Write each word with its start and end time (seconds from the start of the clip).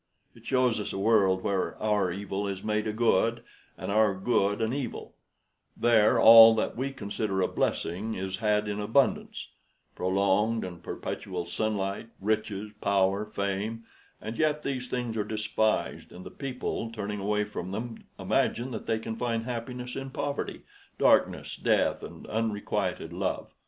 It 0.33 0.47
shows 0.47 0.79
us 0.79 0.93
a 0.93 0.97
world 0.97 1.43
where 1.43 1.77
our 1.79 2.11
evil 2.11 2.47
is 2.47 2.63
made 2.63 2.87
a 2.87 2.91
good, 2.91 3.43
and 3.77 3.91
our 3.91 4.15
good 4.15 4.59
an 4.59 4.73
evil; 4.73 5.13
there 5.77 6.19
all 6.19 6.55
that 6.55 6.75
we 6.75 6.91
consider 6.91 7.39
a 7.39 7.47
blessing 7.47 8.15
is 8.15 8.37
had 8.37 8.67
in 8.67 8.79
abundance 8.79 9.49
prolonged 9.93 10.63
and 10.63 10.81
perpetual 10.81 11.45
sunlight, 11.45 12.09
riches, 12.19 12.71
power, 12.81 13.27
fame 13.27 13.85
and 14.19 14.39
yet 14.39 14.63
these 14.63 14.87
things 14.87 15.15
are 15.17 15.23
despised, 15.23 16.11
and 16.11 16.25
the 16.25 16.31
people, 16.31 16.91
turning 16.91 17.19
away 17.19 17.43
from 17.43 17.69
them, 17.69 18.03
imagine 18.17 18.71
that 18.71 18.87
they 18.87 18.97
can 18.97 19.15
find 19.15 19.43
happiness 19.43 19.95
in 19.95 20.09
poverty, 20.09 20.63
darkness, 20.97 21.55
death, 21.55 22.01
and 22.01 22.25
unrequited 22.25 23.13
love. 23.13 23.53